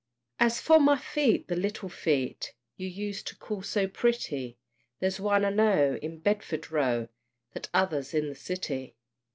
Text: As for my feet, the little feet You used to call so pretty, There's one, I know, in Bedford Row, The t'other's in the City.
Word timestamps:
As 0.39 0.59
for 0.59 0.79
my 0.79 0.97
feet, 0.97 1.47
the 1.47 1.55
little 1.55 1.87
feet 1.87 2.55
You 2.75 2.87
used 2.87 3.27
to 3.27 3.35
call 3.35 3.61
so 3.61 3.87
pretty, 3.87 4.57
There's 4.99 5.19
one, 5.19 5.45
I 5.45 5.51
know, 5.51 5.99
in 6.01 6.17
Bedford 6.17 6.71
Row, 6.71 7.07
The 7.53 7.59
t'other's 7.59 8.15
in 8.15 8.27
the 8.27 8.33
City. 8.33 8.95